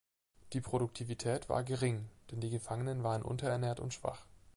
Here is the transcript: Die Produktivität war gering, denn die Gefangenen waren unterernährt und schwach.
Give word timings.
Die 0.53 0.61
Produktivität 0.61 1.47
war 1.47 1.63
gering, 1.63 2.09
denn 2.31 2.41
die 2.41 2.49
Gefangenen 2.49 3.03
waren 3.03 3.21
unterernährt 3.21 3.79
und 3.79 3.93
schwach. 3.93 4.25